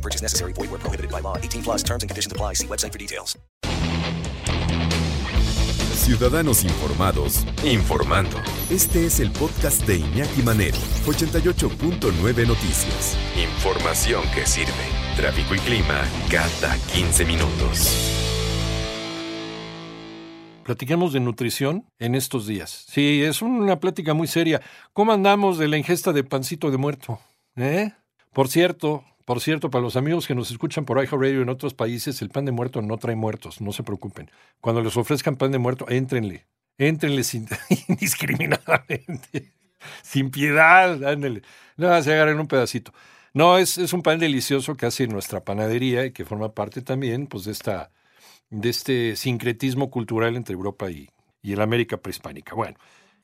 No 0.00 0.02
purchase 0.02 0.22
necessary. 0.22 0.54
Void 0.54 0.70
where 0.70 0.80
prohibited 0.80 1.10
by 1.10 1.20
law. 1.20 1.36
18 1.36 1.62
plus 1.62 1.82
terms 1.82 2.02
and 2.02 2.08
conditions 2.08 2.32
apply. 2.32 2.54
See 2.54 2.66
website 2.66 2.92
for 2.92 2.98
details. 2.98 3.38
Ciudadanos 5.94 6.64
informados, 6.64 7.44
informando. 7.62 8.38
Este 8.70 9.04
es 9.04 9.20
el 9.20 9.30
podcast 9.30 9.86
de 9.86 9.98
Iñaki 9.98 10.42
Manero, 10.42 10.78
88.9 11.06 12.46
Noticias. 12.48 13.16
Información 13.36 14.22
que 14.34 14.46
sirve. 14.46 14.72
Tráfico 15.16 15.54
y 15.54 15.58
clima 15.58 16.02
cada 16.30 16.76
15 16.94 17.26
minutos. 17.26 18.16
Platiquemos 20.64 21.12
de 21.12 21.20
nutrición 21.20 21.84
en 21.98 22.14
estos 22.14 22.46
días. 22.46 22.86
Sí, 22.88 23.22
es 23.22 23.42
una 23.42 23.78
plática 23.78 24.14
muy 24.14 24.26
seria. 24.26 24.62
¿Cómo 24.94 25.12
andamos 25.12 25.58
de 25.58 25.68
la 25.68 25.76
ingesta 25.76 26.12
de 26.12 26.24
pancito 26.24 26.70
de 26.70 26.78
muerto? 26.78 27.20
¿Eh? 27.56 27.92
Por 28.32 28.48
cierto, 28.48 29.04
por 29.30 29.40
cierto, 29.40 29.70
para 29.70 29.82
los 29.82 29.94
amigos 29.94 30.26
que 30.26 30.34
nos 30.34 30.50
escuchan 30.50 30.84
por 30.84 30.96
Radio 30.96 31.42
en 31.42 31.48
otros 31.50 31.72
países, 31.72 32.20
el 32.20 32.30
pan 32.30 32.46
de 32.46 32.50
muerto 32.50 32.82
no 32.82 32.98
trae 32.98 33.14
muertos, 33.14 33.60
no 33.60 33.70
se 33.70 33.84
preocupen. 33.84 34.28
Cuando 34.60 34.82
les 34.82 34.96
ofrezcan 34.96 35.36
pan 35.36 35.52
de 35.52 35.58
muerto, 35.58 35.88
éntrenle. 35.88 36.48
Éntrenle 36.78 37.22
indiscriminadamente. 37.88 39.52
sin 40.02 40.32
piedad, 40.32 41.04
ándale. 41.04 41.42
No, 41.76 42.02
se 42.02 42.12
agarren 42.12 42.40
un 42.40 42.48
pedacito. 42.48 42.92
No, 43.32 43.56
es, 43.56 43.78
es 43.78 43.92
un 43.92 44.02
pan 44.02 44.18
delicioso 44.18 44.76
que 44.76 44.86
hace 44.86 45.06
nuestra 45.06 45.44
panadería 45.44 46.04
y 46.06 46.10
que 46.10 46.24
forma 46.24 46.52
parte 46.52 46.82
también 46.82 47.28
pues, 47.28 47.44
de, 47.44 47.52
esta, 47.52 47.92
de 48.48 48.68
este 48.68 49.14
sincretismo 49.14 49.92
cultural 49.92 50.34
entre 50.34 50.54
Europa 50.54 50.90
y, 50.90 51.08
y 51.40 51.52
el 51.52 51.60
América 51.60 51.98
prehispánica. 51.98 52.56
Bueno, 52.56 52.78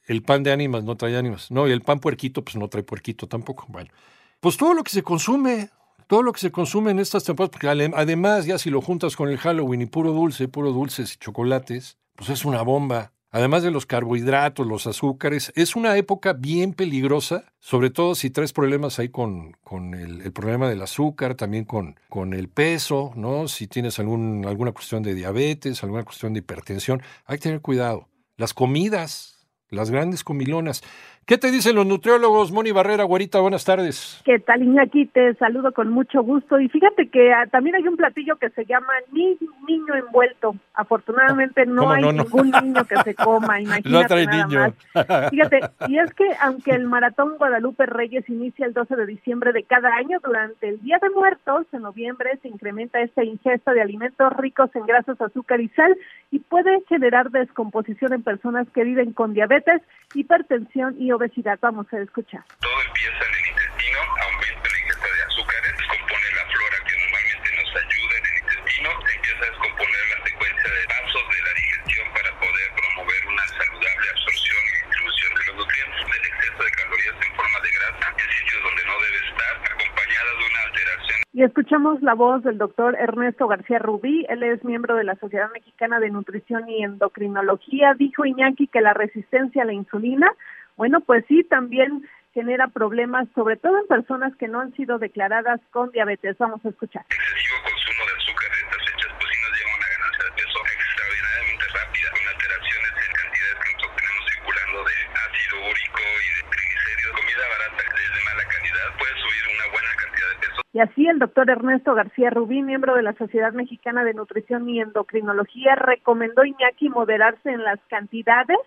el 0.07 0.23
pan 0.23 0.45
de 0.45 0.53
ánimas 0.53 0.84
no 0.84 0.97
trae 0.97 1.17
ánimas. 1.17 1.51
No, 1.51 1.67
y 1.67 1.73
el 1.73 1.83
pan 1.83 1.99
puerquito, 1.99 2.45
pues 2.45 2.55
no 2.55 2.69
trae 2.69 2.84
puerquito 2.84 3.27
tampoco. 3.27 3.67
Bueno, 3.69 3.91
pues 4.39 4.57
todo 4.57 4.73
lo 4.73 4.84
que 4.84 4.93
se 4.93 5.03
consume, 5.03 5.71
todo 6.07 6.23
lo 6.23 6.33
que 6.33 6.41
se 6.41 6.53
consume 6.53 6.91
en 6.91 6.99
estas 6.99 7.25
temporadas, 7.25 7.51
porque 7.51 7.69
además 7.69 8.47
ya 8.47 8.59
si 8.59 8.71
lo 8.71 8.81
juntas 8.81 9.17
con 9.17 9.29
el 9.29 9.39
Halloween 9.39 9.83
y 9.83 9.87
puro 9.87 10.12
dulce, 10.12 10.49
puro 10.49 10.73
dulces 10.73 11.15
y 11.15 11.19
chocolates, 11.19 11.99
pues 12.15 12.31
es 12.31 12.45
una 12.45 12.62
bomba. 12.62 13.12
Además 13.33 13.62
de 13.62 13.71
los 13.71 13.85
carbohidratos, 13.85 14.67
los 14.67 14.87
azúcares, 14.87 15.53
es 15.57 15.77
una 15.77 15.97
época 15.99 16.33
bien 16.33 16.73
peligrosa, 16.73 17.53
sobre 17.59 17.91
todo 17.91 18.15
si 18.15 18.31
traes 18.31 18.53
problemas 18.53 18.99
ahí 18.99 19.11
con, 19.11 19.53
con 19.62 19.95
el, 19.95 20.33
problema 20.33 20.69
del 20.71 20.81
azúcar, 20.81 21.34
también 21.34 21.65
con, 21.65 22.01
con 22.09 22.33
el 22.33 22.49
peso, 22.49 23.12
¿no? 23.15 23.47
Si 23.49 23.67
tienes 23.67 23.99
algún, 23.99 24.47
alguna 24.47 24.73
cuestión 24.73 25.03
de 25.03 25.15
diabetes, 25.15 25.83
alguna 25.83 26.05
cuestión 26.05 26.33
de 26.33 26.39
hipertensión, 26.39 27.03
hay 27.27 27.37
que 27.37 27.43
tener 27.43 27.61
cuidado. 27.61 28.09
Las 28.37 28.55
comidas, 28.55 29.37
las 29.69 29.91
grandes 29.91 30.25
comilonas. 30.25 30.83
¿Qué 31.27 31.39
te 31.39 31.51
dicen 31.51 31.75
los 31.75 31.85
nutriólogos? 31.85 32.53
Moni 32.53 32.71
Barrera, 32.71 33.03
güerita, 33.03 33.41
buenas 33.41 33.65
tardes. 33.65 34.23
¿Qué 34.25 34.39
tal, 34.39 34.63
Iñaki? 34.63 35.07
Te 35.07 35.35
saludo 35.35 35.73
con 35.73 35.89
mucho 35.89 36.23
gusto. 36.23 36.61
Y 36.61 36.69
fíjate 36.69 37.09
que 37.09 37.33
ah, 37.33 37.49
también 37.51 37.75
hay 37.75 37.89
un 37.89 37.97
platillo 37.97 38.37
que 38.37 38.49
se 38.51 38.65
llama 38.65 38.93
ni, 39.11 39.37
niño 39.67 39.97
envuelto. 39.97 40.55
Afortunadamente 40.73 41.67
no 41.67 41.91
hay 41.91 42.05
ningún 42.05 42.53
niño 42.53 42.85
que 42.85 42.95
se 43.03 43.17
coma, 43.17 43.61
imagínate 43.61 43.89
No 43.89 44.05
trae 44.05 44.27
niño. 44.29 44.73
Más. 44.95 45.31
Fíjate, 45.31 45.61
y 45.89 45.99
es 45.99 46.15
que 46.15 46.29
aunque 46.41 46.71
el 46.71 46.87
Maratón 46.87 47.37
Guadalupe 47.39 47.87
Reyes 47.87 48.29
inicia 48.29 48.65
el 48.65 48.73
12 48.73 48.95
de 48.95 49.06
diciembre 49.06 49.53
de 49.53 49.65
cada 49.65 49.97
año, 49.97 50.21
durante 50.23 50.69
el 50.69 50.81
Día 50.83 51.00
de 51.03 51.11
Muertos, 51.11 51.67
en 51.73 51.83
noviembre, 51.83 52.39
se 52.41 52.47
incrementa 52.47 53.00
esta 53.00 53.25
ingesta 53.25 53.73
de 53.73 53.83
alimentos 53.83 54.33
ricos 54.37 54.71
en 54.77 54.87
grasas, 54.87 55.21
azúcar 55.21 55.61
y 55.61 55.71
sal 55.71 55.97
y 56.31 56.39
puede 56.39 56.83
generar 56.89 57.33
descomposición 57.33 58.12
en 58.12 58.23
personas 58.23 58.69
que 58.73 58.84
viven 58.84 59.12
con 59.12 59.34
diabetes, 59.34 59.83
hipertensión 60.15 60.95
y 61.00 61.16
obesidad. 61.16 61.59
Vamos 61.60 61.87
a 61.93 61.99
escuchar. 61.99 62.44
Todo 62.60 62.78
empieza 62.87 63.21
en 63.25 63.32
el 63.32 63.44
intestino, 63.50 63.99
aumenta 64.00 64.66
la 64.69 64.78
ingesta 64.78 65.09
de 65.09 65.22
azúcares, 65.27 65.72
descompone 65.77 66.28
la 66.37 66.44
flora 66.53 66.78
que 66.87 66.94
normalmente 66.97 67.49
nos 67.56 67.71
ayuda 67.77 68.15
en 68.16 68.25
el 68.27 68.37
intestino, 68.44 68.88
empieza 69.16 69.43
a 69.43 69.49
descomponer 69.50 70.05
la 70.12 70.19
secuencia 70.28 70.69
de 70.76 70.82
pasos 70.87 71.25
de 71.32 71.41
la 71.41 71.53
digestión 71.56 72.06
para 72.12 72.31
poder 72.37 72.69
promover 72.76 73.21
una 73.26 73.44
saludable 73.49 74.06
absorción 74.12 74.62
y 74.66 74.72
distribución 74.76 75.31
de 75.37 75.43
los 75.49 75.55
nutrientes, 75.56 76.03
del 76.06 76.25
exceso 76.28 76.60
de 76.60 76.72
calorías 76.76 77.16
en 77.16 77.32
forma 77.37 77.59
de 77.65 77.71
grasa 77.76 78.05
en 78.16 78.28
sitios 78.37 78.60
donde 78.62 78.82
no 78.84 78.94
debe 79.00 79.19
estar, 79.26 79.53
acompañada 79.72 80.31
de 80.37 80.43
una 80.47 80.60
alteración. 80.69 81.19
Y 81.37 81.41
escuchamos 81.43 81.94
la 82.00 82.15
voz 82.15 82.44
del 82.44 82.56
doctor 82.56 82.97
Ernesto 82.97 83.49
García 83.49 83.78
Rubí, 83.78 84.25
él 84.28 84.43
es 84.43 84.65
miembro 84.65 84.97
de 84.97 85.05
la 85.05 85.16
Sociedad 85.16 85.50
Mexicana 85.53 86.00
de 86.00 86.09
Nutrición 86.10 86.69
y 86.69 86.82
Endocrinología. 86.82 87.94
Dijo 87.94 88.25
Iñaki 88.25 88.69
que 88.69 88.81
la 88.81 88.94
resistencia 88.94 89.62
a 89.62 89.66
la 89.66 89.75
insulina 89.75 90.32
bueno, 90.76 91.00
pues 91.00 91.25
sí, 91.26 91.42
también 91.44 92.06
genera 92.37 92.69
problemas, 92.69 93.26
sobre 93.34 93.56
todo 93.56 93.78
en 93.78 93.87
personas 93.87 94.37
que 94.37 94.47
no 94.47 94.60
han 94.60 94.72
sido 94.75 94.98
declaradas 94.98 95.59
con 95.70 95.91
diabetes. 95.91 96.37
Vamos 96.37 96.62
a 96.64 96.69
escuchar. 96.69 97.04
Excesivo 97.09 97.56
consumo 97.64 98.03
de 98.04 98.12
azúcar 98.20 98.50
en 98.53 98.60
estas 98.69 98.82
fechas, 98.84 99.10
pues 99.16 99.28
sí 99.32 99.38
nos 99.41 99.53
lleva 99.56 99.72
a 99.72 99.78
una 99.81 99.88
ganancia 99.97 100.22
de 100.28 100.32
peso 100.37 100.59
extraordinariamente 100.69 101.64
rápida, 101.72 102.09
con 102.12 102.25
alteraciones 102.28 102.92
en 102.92 103.12
cantidades 103.16 103.56
que 103.56 103.69
nosotros 103.72 103.97
tenemos 103.97 104.22
circulando 104.28 104.78
de 104.84 104.97
ácido 105.16 105.54
úrico 105.64 106.03
y 106.04 106.28
de 106.37 106.42
triglicéridos. 106.44 107.12
Comida 107.16 107.44
barata 107.56 107.82
que 107.97 108.03
es 108.04 108.12
de 108.12 108.22
mala 108.28 108.44
calidad 108.53 108.88
puede 109.00 109.14
subir 109.16 109.44
una 109.56 109.66
buena 109.72 109.93
cantidad 109.97 110.28
de 110.28 110.37
peso. 110.44 110.58
Y 110.76 110.78
así 110.84 111.03
el 111.08 111.19
doctor 111.25 111.47
Ernesto 111.48 111.91
García 111.97 112.28
Rubí, 112.37 112.60
miembro 112.60 112.93
de 113.00 113.04
la 113.08 113.16
Sociedad 113.16 113.56
Mexicana 113.56 114.04
de 114.04 114.12
Nutrición 114.12 114.69
y 114.69 114.84
Endocrinología, 114.84 115.72
recomendó 115.72 116.44
Iñaki 116.44 116.93
moderarse 116.93 117.48
en 117.48 117.64
las 117.64 117.81
cantidades 117.88 118.60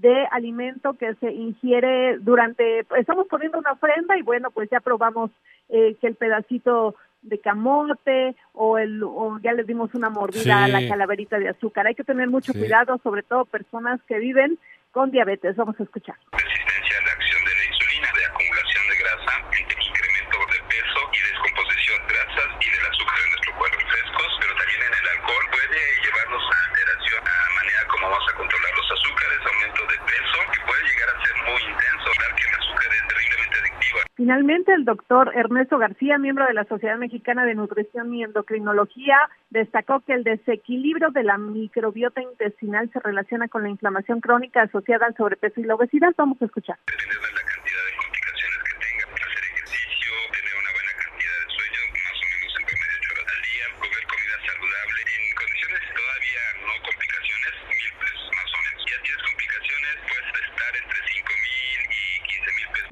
de 0.00 0.26
alimento 0.30 0.94
que 0.94 1.14
se 1.16 1.32
ingiere 1.32 2.18
durante, 2.18 2.86
estamos 2.98 3.26
poniendo 3.28 3.58
una 3.58 3.72
ofrenda 3.72 4.16
y 4.16 4.22
bueno, 4.22 4.50
pues 4.52 4.70
ya 4.70 4.78
probamos 4.78 5.30
eh, 5.68 5.96
que 6.00 6.06
el 6.06 6.14
pedacito 6.14 6.94
de 7.22 7.40
camote 7.40 8.36
o 8.52 8.78
el 8.78 9.02
o 9.02 9.40
ya 9.42 9.52
les 9.54 9.66
dimos 9.66 9.92
una 9.94 10.08
mordida 10.08 10.42
sí. 10.42 10.50
a 10.50 10.68
la 10.68 10.88
calaverita 10.88 11.40
de 11.40 11.48
azúcar. 11.48 11.88
Hay 11.88 11.96
que 11.96 12.04
tener 12.04 12.28
mucho 12.28 12.52
sí. 12.52 12.60
cuidado, 12.60 13.00
sobre 13.02 13.24
todo 13.24 13.44
personas 13.44 14.00
que 14.04 14.20
viven 14.20 14.56
con 14.92 15.10
diabetes. 15.10 15.56
Vamos 15.56 15.74
a 15.80 15.82
escuchar. 15.82 16.16
Finalmente, 34.28 34.74
el 34.74 34.84
doctor 34.84 35.32
Ernesto 35.34 35.78
García, 35.78 36.18
miembro 36.18 36.44
de 36.44 36.52
la 36.52 36.64
Sociedad 36.64 36.98
Mexicana 36.98 37.46
de 37.46 37.54
Nutrición 37.54 38.12
y 38.12 38.24
Endocrinología, 38.24 39.16
destacó 39.48 40.00
que 40.00 40.12
el 40.12 40.22
desequilibrio 40.22 41.08
de 41.12 41.22
la 41.22 41.38
microbiota 41.38 42.20
intestinal 42.20 42.90
se 42.92 43.00
relaciona 43.00 43.48
con 43.48 43.62
la 43.62 43.70
inflamación 43.70 44.20
crónica 44.20 44.60
asociada 44.60 45.06
al 45.06 45.16
sobrepeso 45.16 45.62
y 45.62 45.64
la 45.64 45.76
obesidad. 45.76 46.12
Vamos 46.18 46.42
a 46.42 46.44
escuchar. 46.44 46.76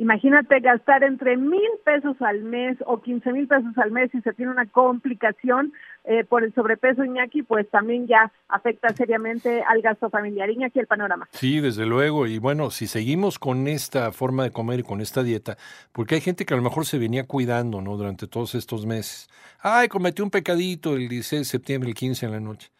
Imagínate 0.06 0.60
gastar 0.60 1.02
entre 1.02 1.36
mil 1.36 1.68
pesos 1.84 2.14
al 2.22 2.44
mes 2.44 2.78
o 2.86 3.02
15 3.02 3.32
mil 3.32 3.48
pesos 3.48 3.76
al 3.76 3.90
mes 3.90 4.08
si 4.12 4.20
se 4.20 4.32
tiene 4.34 4.52
una 4.52 4.66
complicación 4.66 5.72
eh, 6.04 6.22
por 6.22 6.44
el 6.44 6.54
sobrepeso 6.54 7.04
Iñaki, 7.04 7.42
pues 7.42 7.68
también 7.70 8.06
ya 8.06 8.30
afecta 8.46 8.94
seriamente 8.94 9.64
al 9.64 9.82
gasto 9.82 10.08
familiar. 10.08 10.48
Iñaki, 10.48 10.78
el 10.78 10.86
panorama. 10.86 11.26
Sí, 11.32 11.58
desde 11.58 11.86
luego. 11.86 12.28
Y 12.28 12.38
bueno, 12.38 12.70
si 12.70 12.86
seguimos 12.86 13.40
con 13.40 13.66
esta 13.66 14.12
forma 14.12 14.44
de 14.44 14.52
comer 14.52 14.78
y 14.78 14.82
con 14.84 15.00
esta 15.00 15.24
dieta, 15.24 15.56
porque 15.90 16.14
hay 16.14 16.20
gente 16.20 16.46
que 16.46 16.54
a 16.54 16.56
lo 16.56 16.62
mejor 16.62 16.86
se 16.86 17.00
venía 17.00 17.26
cuidando, 17.26 17.80
¿no? 17.80 17.96
Durante 17.96 18.28
todos 18.28 18.54
estos 18.54 18.86
meses. 18.86 19.28
Ay, 19.58 19.88
cometí 19.88 20.22
un 20.22 20.30
pecadito 20.30 20.94
el 20.94 21.08
16 21.08 21.40
de 21.40 21.44
septiembre, 21.46 21.88
el 21.88 21.96
15 21.96 22.26
en 22.26 22.30
la 22.30 22.38
noche. 22.38 22.70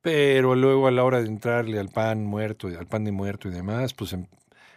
Pero 0.00 0.54
luego 0.54 0.86
a 0.86 0.92
la 0.92 1.02
hora 1.02 1.20
de 1.20 1.26
entrarle 1.26 1.80
al 1.80 1.88
pan 1.88 2.24
muerto, 2.24 2.68
al 2.68 2.86
pan 2.86 3.02
de 3.02 3.10
muerto 3.10 3.48
y 3.48 3.50
demás, 3.50 3.94
pues 3.94 4.14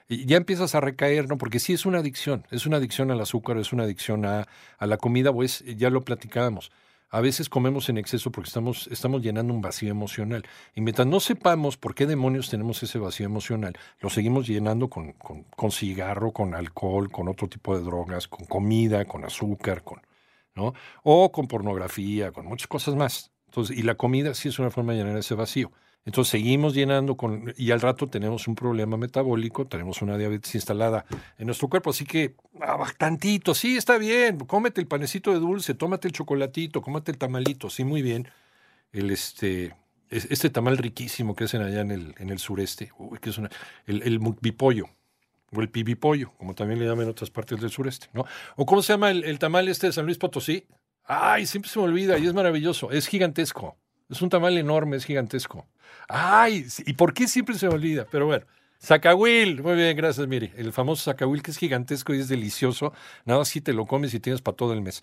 ya 0.09 0.38
empiezas 0.38 0.75
a 0.75 0.81
recaer, 0.81 1.27
¿no? 1.27 1.38
Porque 1.38 1.59
sí 1.59 1.74
es 1.74 1.86
una 1.86 2.00
adicción, 2.00 2.45
es 2.51 2.65
una 2.65 2.77
adicción 2.77 3.12
al 3.12 3.21
azúcar, 3.21 3.57
es 3.57 3.74
una 3.74 3.83
adicción 3.83 4.25
a, 4.25 4.48
a 4.77 4.86
la 4.86 4.98
comida, 4.98 5.31
pues 5.33 5.63
ya 5.65 5.89
lo 5.89 6.01
platicábamos 6.01 6.71
a 7.12 7.19
veces 7.19 7.50
comemos 7.50 7.89
en 7.89 7.98
exceso 7.98 8.31
porque 8.31 8.48
estamos, 8.48 8.88
estamos 8.88 9.21
llenando 9.21 9.53
un 9.53 9.62
vacío 9.62 9.92
emocional. 9.92 10.44
Y 10.74 10.81
mientras 10.81 11.06
no 11.06 11.19
sepamos 11.19 11.75
por 11.75 11.94
qué 11.94 12.06
demonios 12.07 12.50
tenemos 12.50 12.81
ese 12.83 13.00
vacío 13.00 13.25
emocional, 13.25 13.77
lo 14.00 14.09
seguimos 14.09 14.48
llenando 14.48 14.89
con, 14.89 15.12
con, 15.13 15.44
con 15.44 15.71
cigarro, 15.71 16.31
con 16.31 16.56
alcohol, 16.56 17.12
con 17.12 17.27
otro 17.27 17.50
tipo 17.50 17.77
de 17.77 17.83
drogas, 17.83 18.30
con 18.30 18.45
comida, 18.45 19.03
con 19.03 19.25
azúcar, 19.25 19.83
con, 19.83 20.01
¿no? 20.56 20.74
O 21.03 21.31
con 21.33 21.48
pornografía, 21.48 22.31
con 22.31 22.45
muchas 22.45 22.68
cosas 22.68 22.95
más. 22.95 23.31
Entonces, 23.48 23.77
y 23.77 23.83
la 23.83 23.95
comida 23.95 24.33
sí 24.33 24.48
es 24.48 24.57
una 24.57 24.71
forma 24.71 24.94
de 24.94 25.00
llenar 25.00 25.18
ese 25.18 25.36
vacío. 25.36 25.69
Entonces 26.03 26.31
seguimos 26.31 26.74
llenando 26.74 27.15
con, 27.15 27.53
y 27.57 27.69
al 27.71 27.80
rato 27.80 28.07
tenemos 28.07 28.48
un 28.48 28.56
problema 28.56 28.98
metabólico, 28.98 29.68
tenemos 29.68 30.01
una 30.01 30.18
diabetes 30.18 30.56
instalada 30.56 31.06
en 31.38 31.45
nuestro 31.45 31.69
cuerpo. 31.69 31.92
Así 31.92 32.06
que, 32.06 32.36
ah, 32.59 32.92
tantito, 32.98 33.53
sí, 33.53 33.77
está 33.77 33.98
bien, 33.98 34.39
cómete 34.39 34.81
el 34.81 34.88
panecito 34.88 35.31
de 35.31 35.39
dulce, 35.39 35.75
tómate 35.75 36.07
el 36.07 36.13
chocolatito, 36.13 36.81
cómate 36.81 37.12
el 37.12 37.18
tamalito, 37.19 37.69
sí, 37.69 37.83
muy 37.83 38.01
bien. 38.01 38.27
El 38.92 39.12
este, 39.12 39.75
este 40.09 40.50
tamal 40.50 40.77
riquísimo 40.77 41.36
que 41.36 41.44
hacen 41.44 41.62
allá 41.62 41.81
en 41.81 41.92
el, 41.92 42.15
en 42.18 42.31
el 42.31 42.39
sureste, 42.39 42.92
uy, 42.98 43.19
que 43.19 43.30
es 43.30 43.38
una, 43.38 43.50
el, 43.86 44.01
el 44.01 44.19
o 45.53 45.62
el 45.62 45.69
pibipollo, 45.69 46.31
como 46.38 46.56
también 46.56 46.80
le 46.80 46.86
llaman 46.86 47.03
en 47.03 47.09
otras 47.12 47.30
partes 47.30 47.59
del 47.59 47.69
sureste, 47.69 48.07
¿no? 48.13 48.25
O 48.56 48.65
cómo 48.65 48.81
se 48.81 48.94
llama 48.94 49.12
el 49.12 49.38
tamal 49.38 49.68
este 49.68 49.88
de 49.88 49.94
San 49.94 50.06
Luis 50.06 50.18
Potosí. 50.18 50.65
Ay, 51.03 51.45
siempre 51.45 51.69
se 51.69 51.77
me 51.77 51.86
olvida 51.86 52.18
y 52.18 52.25
es 52.25 52.33
maravilloso, 52.33 52.89
es 52.92 53.07
gigantesco. 53.07 53.77
Es 54.11 54.21
un 54.21 54.29
tamal 54.29 54.57
enorme, 54.57 54.97
es 54.97 55.05
gigantesco. 55.05 55.65
Ay, 56.09 56.67
¿y 56.85 56.93
por 56.93 57.13
qué 57.13 57.29
siempre 57.29 57.55
se 57.55 57.67
me 57.69 57.75
olvida? 57.75 58.05
Pero 58.11 58.25
bueno. 58.25 58.45
Zacahuil, 58.83 59.61
muy 59.63 59.75
bien, 59.75 59.95
gracias, 59.95 60.27
mire. 60.27 60.51
El 60.57 60.73
famoso 60.73 61.03
zacahuil 61.03 61.41
que 61.41 61.51
es 61.51 61.57
gigantesco 61.57 62.13
y 62.13 62.19
es 62.19 62.27
delicioso. 62.27 62.93
Nada, 63.25 63.45
si 63.45 63.61
te 63.61 63.73
lo 63.73 63.85
comes 63.85 64.13
y 64.13 64.19
tienes 64.19 64.41
para 64.41 64.57
todo 64.57 64.73
el 64.73 64.81
mes. 64.81 65.01